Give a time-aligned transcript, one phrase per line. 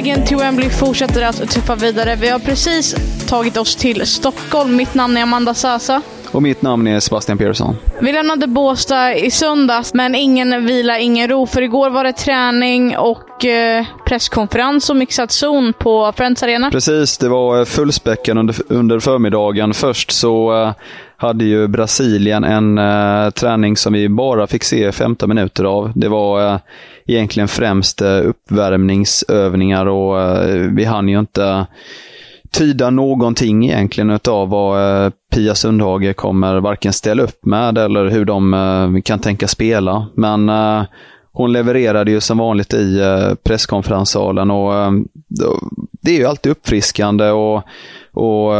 [0.00, 2.16] Vägen till Wembley fortsätter att tuffa vidare.
[2.16, 2.94] Vi har precis
[3.28, 4.76] tagit oss till Stockholm.
[4.76, 6.02] Mitt namn är Amanda Sasa.
[6.32, 7.76] Och mitt namn är Sebastian Persson.
[8.00, 11.46] Vi lämnade Båstad i söndags, men ingen vila, ingen ro.
[11.46, 16.70] För igår var det träning och eh, presskonferens och mixad zon på Friends Arena.
[16.70, 19.74] Precis, det var fullspäckan under, under förmiddagen.
[19.74, 20.72] Först så eh,
[21.16, 25.92] hade ju Brasilien en eh, träning som vi bara fick se 15 minuter av.
[25.94, 26.58] Det var eh,
[27.10, 31.66] egentligen främst eh, uppvärmningsövningar och eh, vi hann ju inte
[32.50, 38.24] tyda någonting egentligen utav vad eh, Pia Sundhage kommer varken ställa upp med eller hur
[38.24, 40.06] de kan tänka spela.
[40.14, 40.50] Men
[41.32, 43.00] hon levererade ju som vanligt i
[43.42, 44.72] presskonferenssalen och
[46.02, 47.62] det är ju alltid uppfriskande och,
[48.12, 48.52] och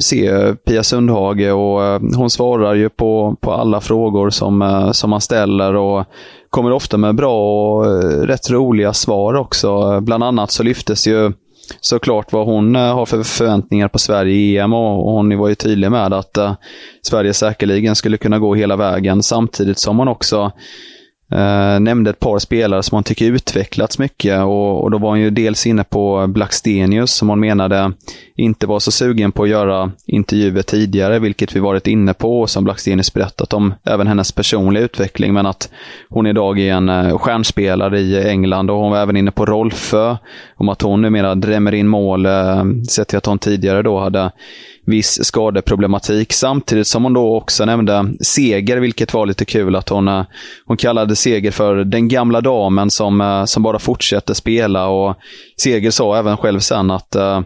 [0.00, 5.74] se Pia Sundhage och hon svarar ju på, på alla frågor som, som man ställer
[5.74, 6.06] och
[6.56, 10.00] kommer ofta med bra och eh, rätt roliga svar också.
[10.00, 11.32] Bland annat så lyftes ju
[11.80, 15.54] såklart vad hon eh, har för förväntningar på Sverige i EM och hon var ju
[15.54, 16.54] tydlig med att eh,
[17.02, 20.52] Sverige säkerligen skulle kunna gå hela vägen samtidigt som hon också
[21.32, 25.20] Eh, nämnde ett par spelare som hon tycker utvecklats mycket och, och då var hon
[25.20, 27.92] ju dels inne på Blackstenius som hon menade
[28.36, 32.50] inte var så sugen på att göra intervjuer tidigare, vilket vi varit inne på och
[32.50, 35.70] som Blackstenius berättat om även hennes personliga utveckling, men att
[36.08, 40.16] hon idag är en eh, stjärnspelare i England och hon var även inne på Rolfö,
[40.56, 44.32] om att hon numera drämmer in mål, eh, sett till att hon tidigare då hade
[44.86, 46.32] viss skadeproblematik.
[46.32, 49.76] Samtidigt som hon då också nämnde Seger, vilket var lite kul.
[49.76, 50.24] att Hon, eh,
[50.66, 54.88] hon kallade Seger för den gamla damen som, eh, som bara fortsätter spela.
[54.88, 55.16] och
[55.56, 57.40] Seger sa även själv sen att eh,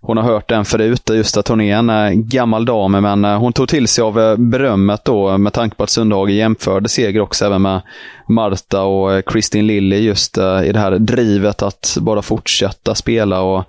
[0.00, 3.68] hon har hört den förut, just att hon är en gammal dam, men hon tog
[3.68, 7.80] till sig av berömmet då med tanke på att Sundhage jämförde Seger också även med
[8.28, 13.64] Marta och Kristin Lilly just i det här drivet att bara fortsätta spela och,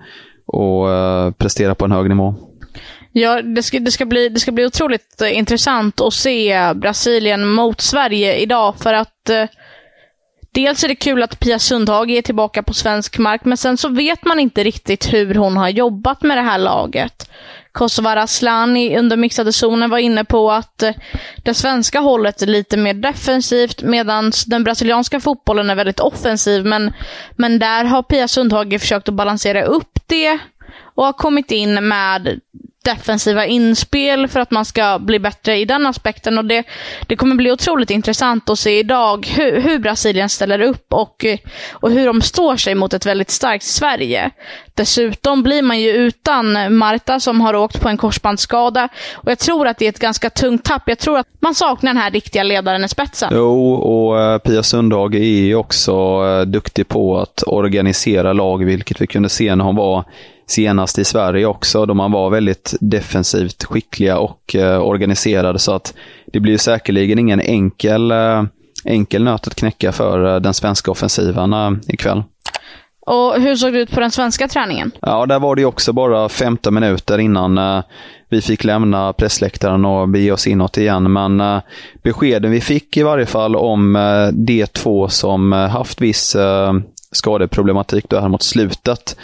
[0.45, 0.87] och
[1.37, 2.35] prestera på en hög nivå.
[3.11, 7.47] Ja, det ska, det, ska bli, det ska bli otroligt eh, intressant att se Brasilien
[7.47, 9.45] mot Sverige idag för att eh,
[10.51, 13.89] Dels är det kul att Pia Sundhage är tillbaka på svensk mark, men sen så
[13.89, 17.29] vet man inte riktigt hur hon har jobbat med det här laget.
[17.71, 20.91] Kosovare Asllani under mixade zonen var inne på att eh,
[21.43, 26.65] det svenska hållet är lite mer defensivt medan den brasilianska fotbollen är väldigt offensiv.
[26.65, 26.93] Men,
[27.35, 30.39] men där har Pia Sundhage försökt att balansera upp det
[30.95, 32.39] och har kommit in med
[32.87, 36.37] defensiva inspel för att man ska bli bättre i den aspekten.
[36.37, 36.63] Och det,
[37.07, 41.25] det kommer bli otroligt intressant att se idag hur, hur Brasilien ställer upp och,
[41.71, 44.31] och hur de står sig mot ett väldigt starkt Sverige.
[44.73, 48.89] Dessutom blir man ju utan Marta som har åkt på en korsbandsskada.
[49.15, 50.83] Och jag tror att det är ett ganska tungt tapp.
[50.85, 53.29] Jag tror att man saknar den här riktiga ledaren i spetsen.
[53.33, 59.01] Jo, och eh, Pia Sundhage är ju också eh, duktig på att organisera lag, vilket
[59.01, 60.03] vi kunde se när hon var
[60.47, 65.59] senast i Sverige också, då man var väldigt defensivt skickliga och eh, organiserade.
[65.59, 65.93] Så att
[66.25, 68.43] det blir säkerligen ingen enkel, eh,
[68.85, 72.23] enkel nöt att knäcka för eh, den svenska offensiven eh, ikväll.
[73.07, 74.91] Och hur såg det ut på den svenska träningen?
[75.01, 77.81] Ja, där var det också bara 15 minuter innan eh,
[78.29, 81.13] vi fick lämna pressläktaren och bege oss inåt igen.
[81.13, 81.61] Men eh,
[82.03, 86.35] beskeden vi fick i varje fall om eh, de två som haft viss
[87.11, 89.17] skadeproblematik då här mot slutet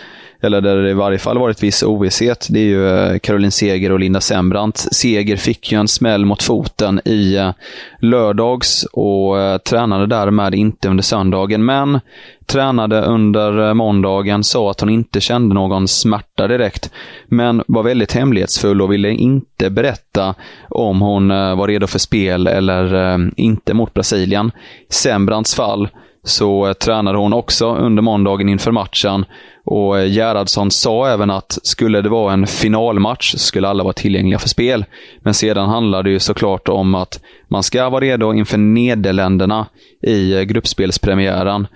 [0.44, 3.92] eller där det i varje fall varit viss ovisshet, det är ju eh, Caroline Seger
[3.92, 4.78] och Linda Sembrant.
[4.78, 7.52] Seger fick ju en smäll mot foten i eh,
[8.00, 12.00] lördags och eh, tränade därmed inte under söndagen, men
[12.46, 16.92] tränade under måndagen, sa att hon inte kände någon smärta direkt,
[17.28, 20.36] men var väldigt hemlighetsfull och ville inte berätta
[20.70, 24.52] om hon var redo för spel eller inte mot Brasilien.
[24.90, 25.90] Sembrants fall
[26.24, 29.26] så eh, tränade hon också under måndagen inför matchen
[29.66, 34.40] och eh, Gerhardsson sa även att skulle det vara en finalmatch skulle alla vara tillgängliga
[34.40, 34.86] för spel.
[35.20, 39.66] Men sedan handlar det ju såklart om att man ska vara redo inför Nederländerna
[40.02, 41.68] i eh, gruppspelspremiären.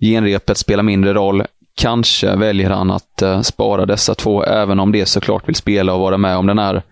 [0.00, 1.44] Genrepet spelar mindre roll.
[1.74, 6.00] Kanske väljer han att eh, spara dessa två, även om det såklart vill spela och
[6.00, 6.82] vara med om den här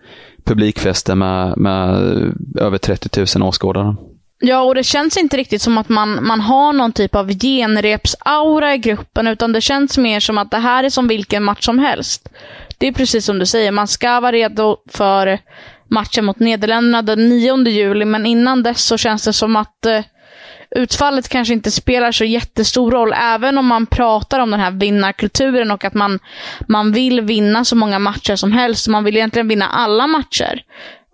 [0.43, 3.95] publikfesten med, med eh, över 30 000 åskådare.
[4.39, 8.73] Ja, och det känns inte riktigt som att man, man har någon typ av genrepsaura
[8.73, 11.79] i gruppen, utan det känns mer som att det här är som vilken match som
[11.79, 12.29] helst.
[12.77, 15.39] Det är precis som du säger, man ska vara redo för
[15.87, 20.03] matchen mot Nederländerna den 9 juli, men innan dess så känns det som att eh,
[20.71, 25.71] utfallet kanske inte spelar så jättestor roll, även om man pratar om den här vinnarkulturen
[25.71, 26.19] och att man,
[26.67, 28.87] man vill vinna så många matcher som helst.
[28.87, 30.61] Man vill egentligen vinna alla matcher.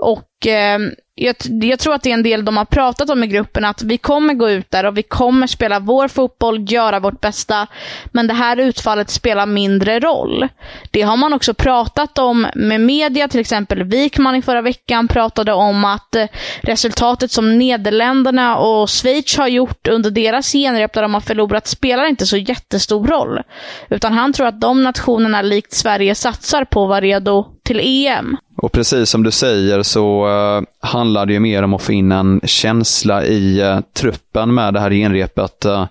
[0.01, 0.79] Och eh,
[1.15, 3.83] jag, jag, tror att det är en del de har pratat om i gruppen, att
[3.83, 7.67] vi kommer gå ut där och vi kommer spela vår fotboll, göra vårt bästa,
[8.11, 10.47] men det här utfallet spelar mindre roll.
[10.91, 15.53] Det har man också pratat om med media, till exempel Wikman i förra veckan pratade
[15.53, 16.27] om att eh,
[16.61, 22.05] resultatet som Nederländerna och Schweiz har gjort under deras genrep där de har förlorat spelar
[22.05, 23.41] inte så jättestor roll.
[23.89, 28.37] Utan han tror att de nationerna likt Sverige satsar på att vara redo till EM.
[28.61, 32.11] Och precis som du säger så uh, handlar det ju mer om att få in
[32.11, 35.65] en känsla i uh, truppen med det här genrepet.
[35.65, 35.85] Uh,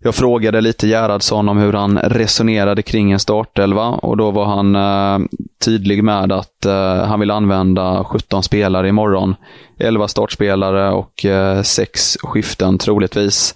[0.00, 5.28] jag frågade lite Gerhardsson om hur han resonerade kring en startelva och då var han
[5.64, 6.66] tydlig med att
[7.06, 9.34] han vill använda 17 spelare imorgon.
[9.78, 11.26] 11 startspelare och
[11.64, 13.54] 6 skiften troligtvis.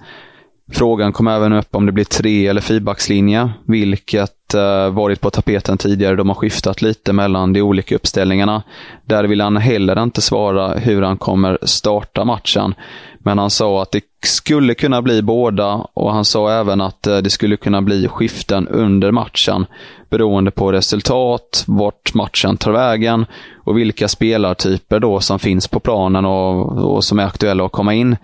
[0.75, 5.79] Frågan kom även upp om det blir tre eller fyrbackslinje, vilket eh, varit på tapeten
[5.79, 6.17] tidigare.
[6.17, 8.63] De har skiftat lite mellan de olika uppställningarna.
[9.05, 12.75] Där vill han heller inte svara hur han kommer starta matchen.
[13.19, 17.17] Men han sa att det skulle kunna bli båda och han sa även att eh,
[17.19, 19.67] det skulle kunna bli skiften under matchen
[20.11, 23.27] beroende på resultat, vart matchen tar vägen
[23.65, 27.95] och vilka spelartyper då som finns på planen och, och som är aktuella att komma
[27.95, 28.17] in.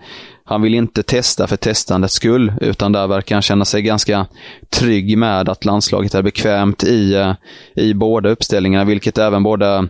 [0.49, 4.27] Han vill inte testa för testandets skull, utan där verkar han känna sig ganska
[4.69, 7.33] trygg med att landslaget är bekvämt i, eh,
[7.75, 9.87] i båda uppställningarna, vilket även både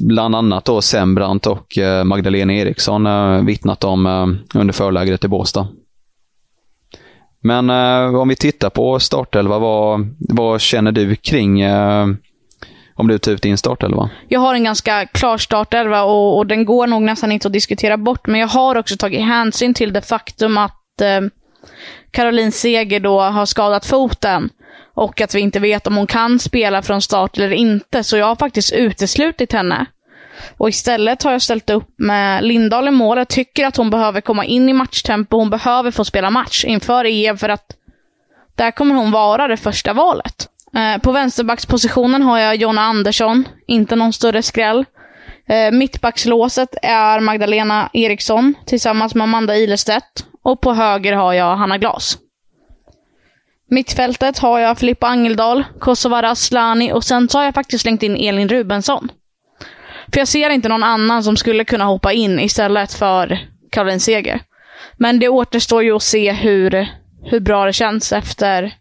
[0.00, 4.06] bland annat då Sembrant och eh, Magdalena Eriksson eh, vittnat om
[4.54, 5.68] under förlägret i Båstad.
[7.40, 7.70] Men
[8.16, 11.62] om vi tittar på startelva, vad, vad känner du kring
[12.96, 14.10] om du tar ut din startelva?
[14.28, 17.96] Jag har en ganska klar startelva och, och den går nog nästan inte att diskutera
[17.96, 18.26] bort.
[18.26, 21.20] Men jag har också tagit hänsyn till det faktum att eh,
[22.10, 24.50] Caroline Seger då har skadat foten.
[24.94, 28.04] Och att vi inte vet om hon kan spela från start eller inte.
[28.04, 29.86] Så jag har faktiskt uteslutit henne.
[30.56, 33.18] Och istället har jag ställt upp med Lindahl i mål.
[33.18, 35.38] Jag tycker att hon behöver komma in i matchtempo.
[35.38, 37.76] Hon behöver få spela match inför EM för att
[38.54, 40.48] där kommer hon vara det första valet.
[40.74, 44.84] Eh, på vänsterbackspositionen har jag Jonna Andersson, inte någon större skräll.
[45.48, 50.26] Eh, mittbackslåset är Magdalena Eriksson tillsammans med Amanda Ilestedt.
[50.42, 52.18] Och på höger har jag Hanna Glas.
[53.70, 58.16] Mittfältet har jag Filippa Angeldal, Kosovare Aslani och sen så har jag faktiskt slängt in
[58.16, 59.08] Elin Rubensson.
[60.12, 63.38] För jag ser inte någon annan som skulle kunna hoppa in istället för
[63.70, 64.40] Caroline Seger.
[64.96, 66.88] Men det återstår ju att se hur,
[67.24, 68.74] hur bra det känns efter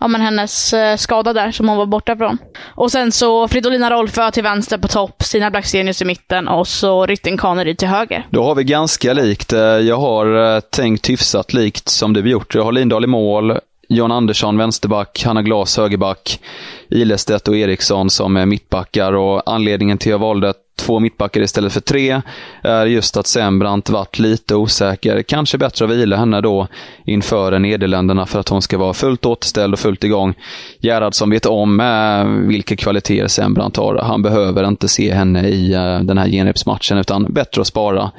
[0.00, 2.38] ja, men hennes eh, skada där som hon var borta från.
[2.64, 7.06] Och sen så Fridolina Rolfö till vänster på topp, Stina Blackstenius i mitten och så
[7.06, 8.26] Rytting Kaneryd till höger.
[8.30, 9.52] Då har vi ganska likt.
[9.52, 12.54] Eh, jag har eh, tänkt hyfsat likt som du gjort.
[12.54, 16.40] Jag har Lindahl i mål, John Andersson vänsterback, Hanna Glas högerback,
[16.88, 21.72] Ilestedt och Eriksson som är mittbackar och anledningen till att jag valde två mittbackar istället
[21.72, 22.22] för tre
[22.62, 25.22] är just att Sembrant varit lite osäker.
[25.22, 26.66] Kanske bättre att vila henne då
[27.04, 30.34] inför Nederländerna för att hon ska vara fullt återställd och fullt igång.
[30.80, 33.96] Gerhardsson vet om eh, vilka kvaliteter Sembrant har.
[33.96, 38.10] Han behöver inte se henne i eh, den här genrepsmatchen utan bättre att spara.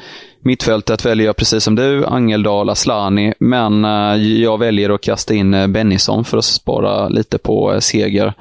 [0.48, 5.54] Mittfältet väljer jag precis som du, Angeldal, Aslani, men eh, jag väljer att kasta in
[5.54, 8.34] eh, Bennison för att spara lite på eh, seger.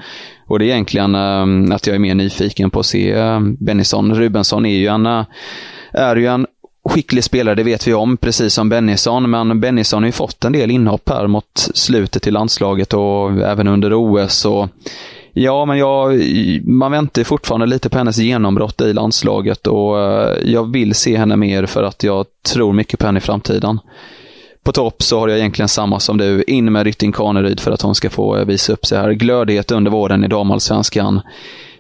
[0.47, 4.15] Och det är egentligen ehm, att jag är mer nyfiken på att se ehm, Bennison.
[4.15, 5.25] Rubensson är ju en, eh,
[5.93, 6.47] är ju en
[6.89, 9.31] skicklig spelare, det vet vi om, precis som Bennison.
[9.31, 13.69] Men Bennison har ju fått en del inhopp här mot slutet i landslaget och även
[13.69, 14.45] under OS.
[14.45, 14.69] Och
[15.39, 16.21] Ja, men jag,
[16.65, 21.37] man väntar fortfarande lite på hennes genombrott i landslaget och eh, jag vill se henne
[21.37, 23.79] mer för att jag tror mycket på henne i framtiden.
[24.67, 26.45] På topp så har jag egentligen samma som du.
[26.47, 29.11] In med Rytting Kaneryd för att hon ska få eh, visa upp sig här.
[29.11, 31.21] Glödhet under våren i damallsvenskan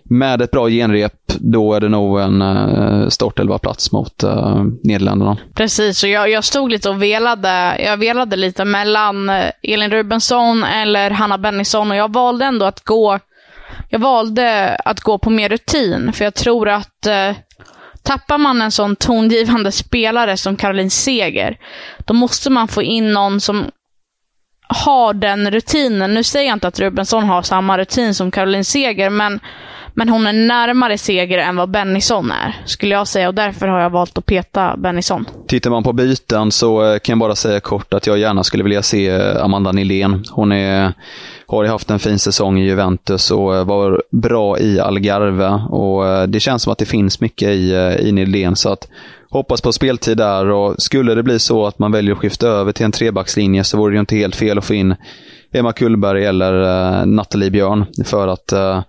[0.03, 5.37] med ett bra genrep, då är det nog en uh, startelva-plats mot uh, Nederländerna.
[5.55, 7.83] Precis, och jag, jag stod lite och velade.
[7.85, 9.31] Jag velade lite mellan
[9.63, 13.19] Elin Rubensson eller Hanna Bennison och jag valde ändå att gå
[13.89, 17.37] jag valde att gå på mer rutin, för jag tror att uh,
[18.07, 21.59] tappar man en sån tongivande spelare som Caroline Seger,
[21.99, 23.71] då måste man få in någon som
[24.69, 26.15] har den rutinen.
[26.15, 29.41] Nu säger jag inte att Rubensson har samma rutin som Caroline Seger, men
[29.99, 33.29] men hon är närmare seger än vad Bennison är, skulle jag säga.
[33.29, 35.27] Och därför har jag valt att peta Bennison.
[35.47, 38.63] Tittar man på byten så eh, kan jag bara säga kort att jag gärna skulle
[38.63, 40.25] vilja se eh, Amanda Nilén.
[40.31, 40.93] Hon är,
[41.47, 45.49] har ju haft en fin säsong i Juventus och eh, var bra i Algarve.
[45.71, 48.57] Och det känns som att det finns mycket i, i Nilén.
[48.57, 48.89] Så att
[49.31, 52.73] hoppas på speltid där och skulle det bli så att man väljer att skifta över
[52.73, 54.95] till en trebackslinje så vore det ju inte helt fel att få in
[55.53, 58.81] Emma Kullberg eller uh, Nathalie Björn för att uh,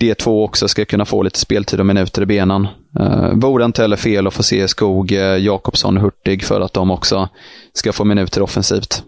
[0.00, 2.68] de två också ska kunna få lite speltid och minuter i benen.
[3.00, 6.72] Eh, vore inte heller fel att få se Skog, eh, Jakobsson och Hurtig för att
[6.72, 7.28] de också
[7.72, 9.02] ska få minuter offensivt.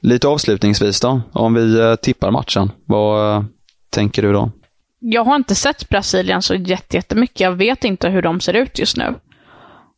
[0.00, 2.70] Lite avslutningsvis då, om vi eh, tippar matchen.
[2.84, 3.44] Vad eh,
[3.90, 4.50] tänker du då?
[4.98, 7.40] Jag har inte sett Brasilien så jättemycket.
[7.40, 9.04] Jag vet inte hur de ser ut just nu.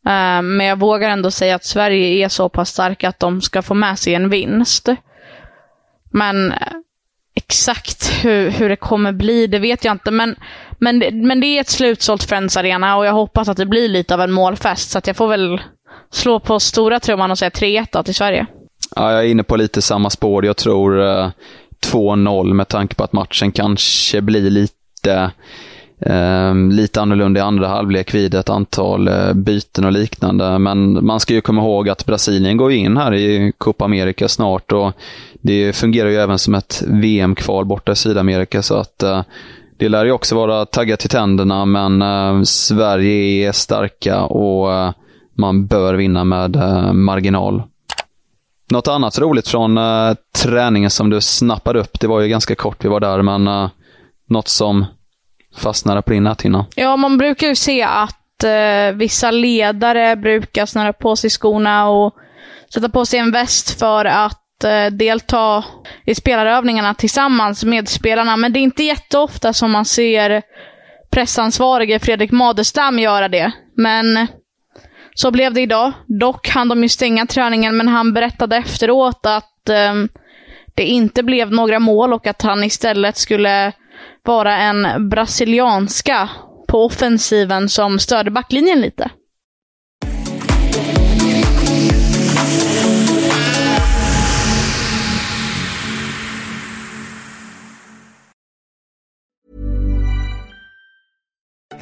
[0.05, 3.61] Eh, men jag vågar ändå säga att Sverige är så pass starka att de ska
[3.61, 4.89] få med sig en vinst.
[6.11, 6.53] Men
[7.47, 10.11] Exakt hur, hur det kommer bli, det vet jag inte.
[10.11, 10.35] Men,
[10.79, 14.13] men, men det är ett slutsålt Friends Arena och jag hoppas att det blir lite
[14.13, 14.91] av en målfest.
[14.91, 15.61] Så att jag får väl
[16.11, 18.45] slå på stora trumman och säga 3-1 till Sverige.
[18.95, 20.45] Ja, jag är inne på lite samma spår.
[20.45, 21.29] Jag tror eh,
[21.85, 25.31] 2-0 med tanke på att matchen kanske blir lite
[25.99, 30.59] eh, lite annorlunda i andra halvlek vid ett antal eh, byten och liknande.
[30.59, 34.71] Men man ska ju komma ihåg att Brasilien går in här i Copa America snart
[34.71, 34.91] och
[35.43, 39.23] det fungerar ju även som ett VM-kval borta i Sydamerika så att eh,
[39.77, 44.91] det lär ju också vara taggat till tänderna men eh, Sverige är starka och eh,
[45.37, 46.55] man bör vinna med
[46.95, 47.63] marginal.
[48.71, 52.85] Något annat roligt från eh, träningen som du snappade upp, det var ju ganska kort
[52.85, 53.69] vi var där, men eh,
[54.29, 54.85] något som
[55.57, 56.65] fastnade på din näthinna?
[56.75, 62.15] Ja, man brukar ju se att eh, vissa ledare brukar snöra på sig skorna och
[62.73, 65.63] sätta på sig en väst för att eh, delta
[66.05, 68.37] i spelarövningarna tillsammans med spelarna.
[68.37, 70.41] Men det är inte jätteofta som man ser
[71.11, 73.51] pressansvarige Fredrik Madestam göra det.
[73.77, 74.27] Men
[75.13, 75.91] så blev det idag.
[76.07, 79.93] Dock hann de ju stänga träningen, men han berättade efteråt att eh,
[80.75, 83.71] det inte blev några mål och att han istället skulle
[84.23, 86.29] vara en brasilianska
[86.67, 89.09] på offensiven som störde backlinjen lite.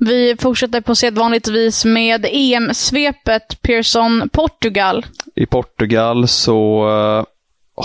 [0.00, 5.06] Vi fortsätter på sedvanligt vis med EM-svepet Pearson-Portugal.
[5.34, 7.24] I Portugal så eh,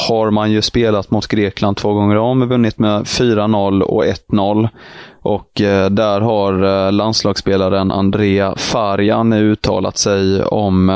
[0.08, 4.70] har man ju spelat mot Grekland två gånger om och vunnit med 4-0 och 1-0.
[5.22, 10.90] Och eh, där har eh, landslagsspelaren Andrea Faria nu uttalat sig om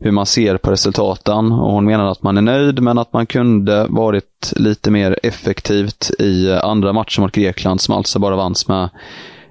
[0.00, 1.52] hur man ser på resultaten.
[1.52, 6.10] Och hon menar att man är nöjd, men att man kunde varit lite mer effektivt
[6.18, 8.88] i andra matcher mot Grekland, som alltså bara vanns med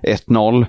[0.01, 0.65] 1-0.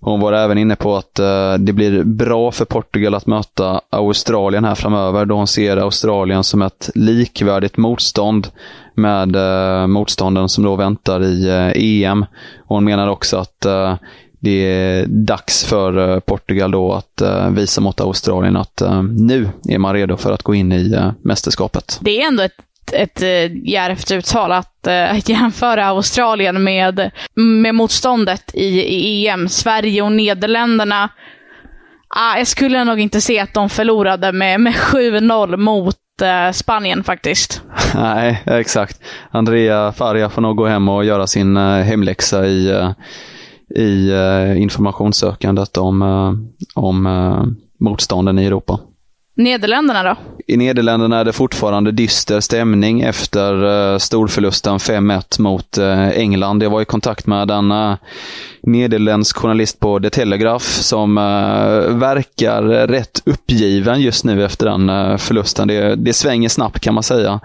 [0.00, 4.64] Hon var även inne på att uh, det blir bra för Portugal att möta Australien
[4.64, 8.48] här framöver då hon ser Australien som ett likvärdigt motstånd
[8.94, 12.26] med uh, motstånden som då väntar i eh, uh, EM.
[12.66, 13.66] Hon menar också att
[14.40, 18.82] det är dags för Portugal då att visa mot Australien att
[19.18, 21.98] nu är man redo för att gå in i mästerskapet.
[22.00, 22.56] Det är ändå ett
[22.92, 23.20] ett
[23.64, 29.48] djärvt eh, uttal att äh, jämföra Australien med, med motståndet i, i EM.
[29.48, 31.08] Sverige och Nederländerna.
[32.08, 37.04] Ah, jag skulle nog inte se att de förlorade med, med 7-0 mot äh, Spanien
[37.04, 37.62] faktiskt.
[37.94, 39.00] Nej, exakt.
[39.30, 42.92] Andrea Faria får nog gå hem och göra sin hemläxa i,
[43.76, 44.12] i
[44.56, 46.02] informationssökandet om,
[46.74, 47.08] om
[47.80, 48.78] motstånden i Europa.
[49.34, 50.16] Nederländerna då?
[50.46, 56.62] I Nederländerna är det fortfarande dyster stämning efter uh, storförlusten 5-1 mot uh, England.
[56.62, 57.94] Jag var i kontakt med en uh,
[58.62, 65.16] nederländsk journalist på The Telegraph som uh, verkar rätt uppgiven just nu efter den uh,
[65.16, 65.68] förlusten.
[65.68, 67.40] Det, det svänger snabbt kan man säga.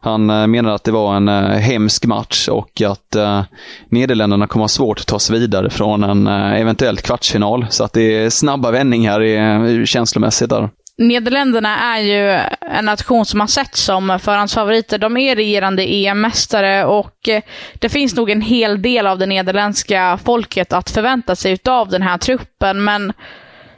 [0.00, 3.42] Han uh, menar att det var en uh, hemsk match och att uh,
[3.88, 7.66] Nederländerna kommer ha svårt att ta sig vidare från en uh, eventuell kvartsfinal.
[7.70, 10.70] Så att det är snabba vändningar i, känslomässigt där.
[10.98, 14.98] Nederländerna är ju en nation som har sett som förhandsfavoriter.
[14.98, 17.42] De är regerande EM-mästare och eh,
[17.74, 22.02] det finns nog en hel del av det nederländska folket att förvänta sig utav den
[22.02, 23.12] här truppen, men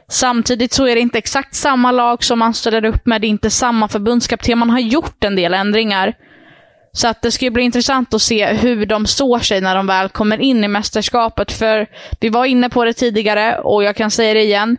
[0.07, 3.21] samtidigt så är det inte exakt samma lag som man ställer upp med.
[3.21, 4.57] Det är inte samma förbundskapten.
[4.59, 6.13] Man har gjort en del ändringar.
[6.93, 10.09] Så att det ska bli intressant att se hur de står sig när de väl
[10.09, 11.51] kommer in i mästerskapet.
[11.51, 11.87] För
[12.19, 14.77] vi var inne på det tidigare och jag kan säga det igen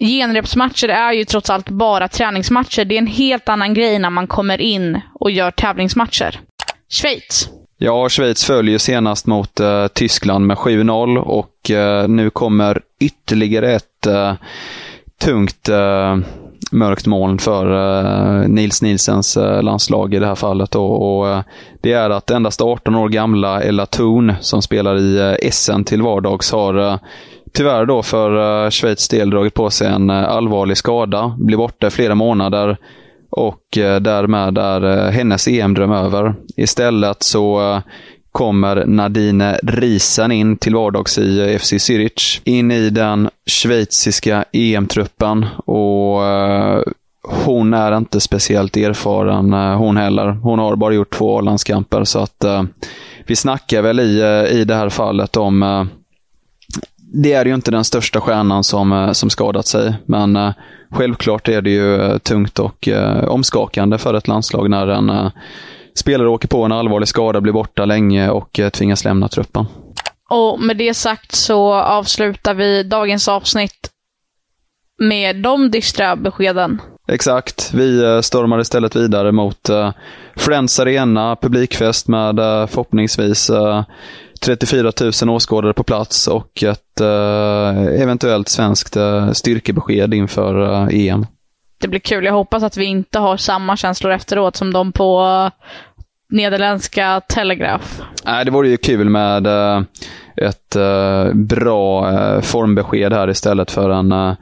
[0.00, 2.84] genrepsmatcher är ju trots allt bara träningsmatcher.
[2.84, 6.40] Det är en helt annan grej när man kommer in och gör tävlingsmatcher.
[6.88, 7.48] Schweiz.
[7.78, 14.06] Ja, Schweiz följer senast mot eh, Tyskland med 7-0 och eh, nu kommer ytterligare ett
[14.06, 14.32] eh,
[15.20, 16.16] tungt eh,
[16.72, 20.74] mörkt moln för eh, Nils Nilsens eh, landslag i det här fallet.
[20.74, 21.42] Och, och
[21.80, 26.52] det är att endast 18 år gamla Ella Thun, som spelar i Essen till vardags,
[26.52, 26.98] har
[27.52, 31.86] tyvärr då för uh, Schweiz del dragit på sig en eh, allvarlig skada, blir borta
[31.86, 32.76] i flera månader
[33.30, 36.34] och eh, därmed är hennes EM-dröm över.
[36.56, 37.82] Istället så
[38.32, 42.40] kommer Nadine Risen in till vardags i FC Zürich.
[42.44, 46.20] In i den schweiziska EM-truppen och
[47.44, 50.26] hon är inte speciellt erfaren hon heller.
[50.26, 52.44] Hon har bara gjort två landskamper så att
[53.26, 55.88] vi snackar väl i, i det här fallet om
[57.12, 60.52] det är ju inte den största stjärnan som, eh, som skadat sig, men uh,
[60.90, 62.88] självklart är det ju uh, tungt och
[63.28, 65.30] omskakande för ett landslag när en
[65.94, 69.66] spelare åker på en allvarlig skada, blir borta länge och tvingas lämna truppen.
[70.30, 73.90] Och med det sagt så avslutar vi dagens avsnitt
[74.98, 76.82] med de dystra beskeden.
[77.08, 77.70] Exakt.
[77.74, 79.70] Vi stormar istället vidare mot
[80.36, 82.36] Friends Arena, publikfest med
[82.70, 83.50] förhoppningsvis
[84.40, 91.26] 34 000 åskådare på plats och ett eh, eventuellt svenskt eh, styrkebesked inför eh, EM.
[91.80, 92.24] Det blir kul.
[92.24, 95.68] Jag hoppas att vi inte har samma känslor efteråt som de på eh,
[96.30, 98.02] nederländska Telegraph.
[98.24, 99.82] Nej, det vore ju kul med eh,
[100.36, 104.36] ett eh, bra formbesked här istället för en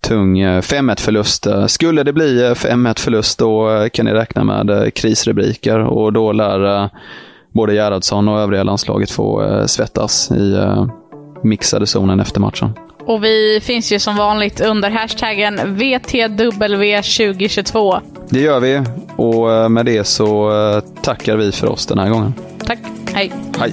[0.00, 1.46] tung 5-1 förlust.
[1.66, 6.90] Skulle det bli 5-1 förlust då kan ni räkna med krisrubriker och då lär
[7.52, 10.86] både Gerhardsson och övriga landslaget få eh, svettas i eh,
[11.42, 12.70] mixade zonen efter matchen.
[13.06, 18.00] Och vi finns ju som vanligt under hashtaggen VTW2022.
[18.28, 18.82] Det gör vi
[19.16, 20.52] och eh, med det så
[21.02, 22.34] tackar vi för oss den här gången.
[22.66, 22.78] Tack.
[23.14, 23.32] Hej.
[23.58, 23.72] Hej.